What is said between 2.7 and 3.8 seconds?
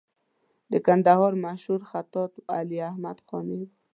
احمد قانع و.